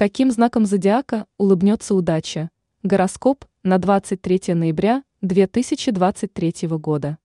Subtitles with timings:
[0.00, 2.48] Каким знаком зодиака улыбнется удача?
[2.82, 7.18] Гороскоп на 23 ноября 2023 года.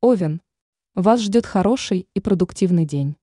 [0.00, 0.40] Овен.
[0.94, 3.16] Вас ждет хороший и продуктивный день.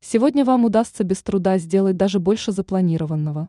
[0.00, 3.48] Сегодня вам удастся без труда сделать даже больше запланированного.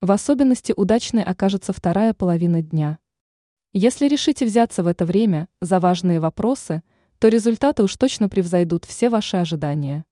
[0.00, 3.00] В особенности удачной окажется вторая половина дня.
[3.72, 6.84] Если решите взяться в это время за важные вопросы,
[7.18, 10.04] то результаты уж точно превзойдут все ваши ожидания.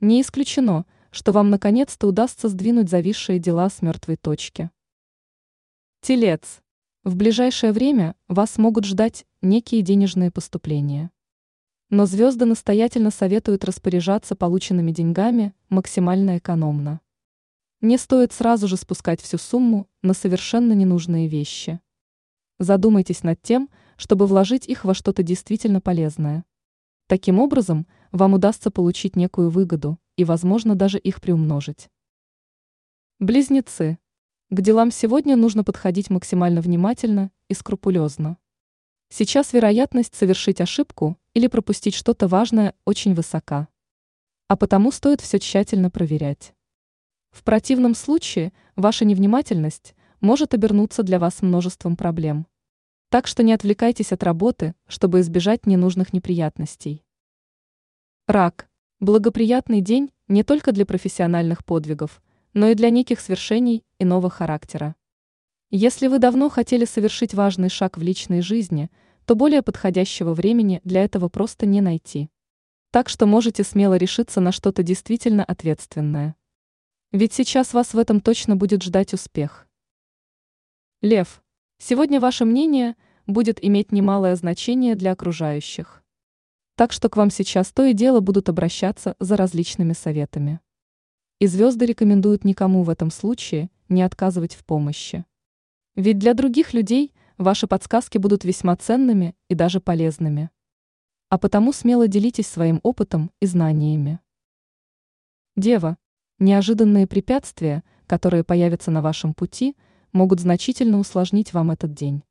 [0.00, 4.70] Не исключено– что вам наконец-то удастся сдвинуть зависшие дела с мертвой точки.
[6.00, 6.60] Телец.
[7.04, 11.10] В ближайшее время вас могут ждать некие денежные поступления.
[11.90, 17.00] Но звезды настоятельно советуют распоряжаться полученными деньгами максимально экономно.
[17.82, 21.80] Не стоит сразу же спускать всю сумму на совершенно ненужные вещи.
[22.58, 26.44] Задумайтесь над тем, чтобы вложить их во что-то действительно полезное.
[27.12, 31.90] Таким образом, вам удастся получить некую выгоду, и, возможно, даже их приумножить.
[33.18, 33.98] Близнецы.
[34.48, 38.38] К делам сегодня нужно подходить максимально внимательно и скрупулезно.
[39.10, 43.68] Сейчас вероятность совершить ошибку или пропустить что-то важное очень высока.
[44.48, 46.54] А потому стоит все тщательно проверять.
[47.30, 52.46] В противном случае ваша невнимательность может обернуться для вас множеством проблем.
[53.12, 57.04] Так что не отвлекайтесь от работы, чтобы избежать ненужных неприятностей.
[58.26, 58.70] Рак.
[59.00, 62.22] Благоприятный день не только для профессиональных подвигов,
[62.54, 64.96] но и для неких свершений иного характера.
[65.68, 68.90] Если вы давно хотели совершить важный шаг в личной жизни,
[69.26, 72.30] то более подходящего времени для этого просто не найти.
[72.92, 76.34] Так что можете смело решиться на что-то действительно ответственное.
[77.10, 79.68] Ведь сейчас вас в этом точно будет ждать успех.
[81.02, 81.41] Лев.
[81.84, 82.94] Сегодня ваше мнение
[83.26, 86.02] будет иметь немалое значение для окружающих
[86.82, 90.60] так что к вам сейчас то и дело будут обращаться за различными советами.
[91.38, 95.24] И звезды рекомендуют никому в этом случае не отказывать в помощи.
[95.94, 100.50] Ведь для других людей ваши подсказки будут весьма ценными и даже полезными.
[101.28, 104.20] А потому смело делитесь своим опытом и знаниями.
[105.56, 105.98] Дева,
[106.38, 109.76] неожиданные препятствия, которые появятся на вашем пути,
[110.12, 112.22] могут значительно усложнить вам этот день.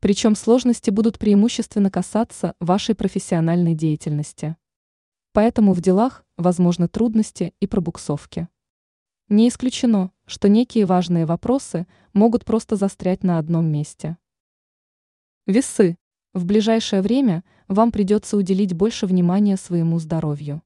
[0.00, 4.56] Причем сложности будут преимущественно касаться вашей профессиональной деятельности.
[5.32, 8.48] Поэтому в делах возможны трудности и пробуксовки.
[9.28, 14.16] Не исключено, что некие важные вопросы могут просто застрять на одном месте.
[15.46, 15.98] Весы.
[16.34, 20.62] В ближайшее время вам придется уделить больше внимания своему здоровью.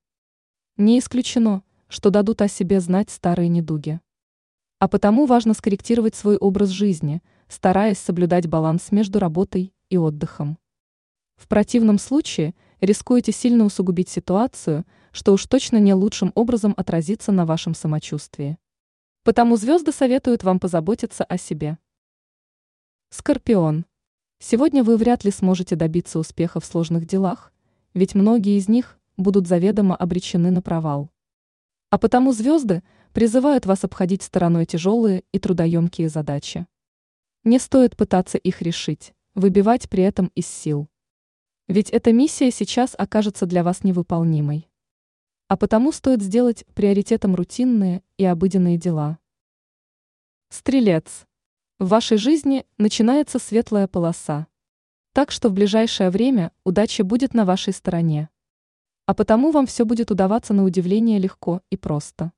[0.77, 4.01] Не исключено, что дадут о себе знать старые недуги.
[4.82, 7.22] А потому важно скорректировать свой образ жизни–
[7.53, 10.59] стараясь соблюдать баланс между работой и отдыхом.
[11.37, 17.44] В противном случае рискуете сильно усугубить ситуацию, что уж точно не лучшим образом отразится на
[17.44, 18.59] вашем самочувствии.
[19.22, 21.78] Потому звезды советуют вам позаботиться о себе.
[23.10, 23.84] Скорпион.
[24.41, 27.53] Сегодня вы вряд ли сможете добиться успеха в сложных делах,
[27.93, 31.12] ведь многие из них будут заведомо обречены на провал.
[31.91, 32.82] А потому звезды
[33.12, 36.67] призывают вас обходить стороной тяжелые и трудоемкие задачи.
[37.45, 40.89] Не стоит пытаться их решить, выбивать при этом из сил.
[41.69, 44.69] Ведь эта миссия сейчас окажется для вас невыполнимой.
[45.49, 49.19] А потому стоит сделать приоритетом рутинные и обыденные дела.
[50.49, 51.27] Стрелец.
[51.79, 54.47] В вашей жизни начинается светлая полоса.
[55.12, 58.29] Так что в ближайшее время удача будет на вашей стороне.
[59.06, 62.33] А потому вам все будет удаваться на удивление легко и просто.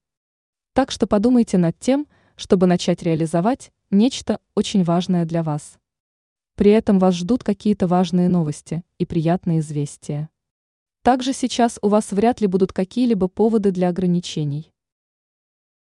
[0.75, 5.79] Так что подумайте над тем, чтобы начать реализовать нечто очень важное для вас.
[6.57, 10.31] При этом вас ждут какие-то важные новости и приятные известия.
[11.03, 14.73] Также сейчас у вас вряд ли будут какие-либо поводы для ограничений.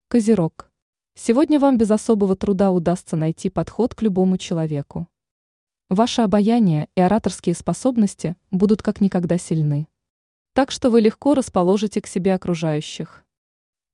[0.08, 0.68] Козерог.
[1.14, 5.06] Сегодня вам без особого труда удастся найти подход к любому человеку.
[5.90, 9.86] Ваше обаяние и ораторские способности будут как никогда сильны.
[10.54, 13.24] Так что вы легко расположите к себе окружающих.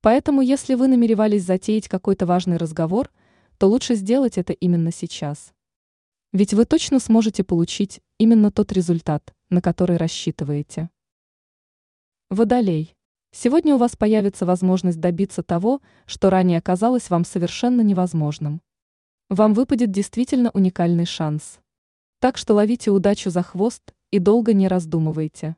[0.01, 3.11] Поэтому, если вы намеревались затеять какой-то важный разговор,
[3.57, 5.53] то лучше сделать это именно сейчас.
[6.31, 10.89] Ведь вы точно сможете получить именно тот результат, на который рассчитываете.
[12.29, 12.95] Водолей.
[13.31, 18.61] Сегодня у вас появится возможность добиться того, что ранее казалось вам совершенно невозможным.
[19.29, 21.59] Вам выпадет действительно уникальный шанс.
[22.19, 25.57] Так что ловите удачу за хвост и долго не раздумывайте.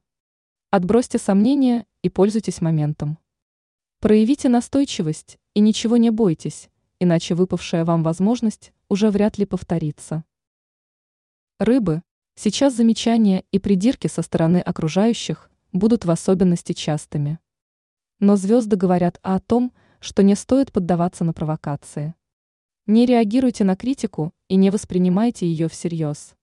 [0.69, 3.17] Отбросьте сомнения и пользуйтесь моментом.
[4.01, 10.23] Проявите настойчивость и ничего не бойтесь, иначе выпавшая вам возможность уже вряд ли повторится.
[11.59, 12.01] Рыбы.
[12.33, 17.37] Сейчас замечания и придирки со стороны окружающих будут в особенности частыми.
[18.19, 22.15] Но звезды говорят о том, что не стоит поддаваться на провокации.
[22.87, 26.33] Не реагируйте на критику и не воспринимайте ее всерьез.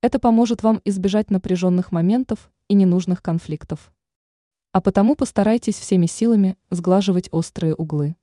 [0.00, 3.92] Это поможет вам избежать напряженных моментов и ненужных конфликтов.
[4.74, 8.16] А потому постарайтесь всеми силами сглаживать острые углы.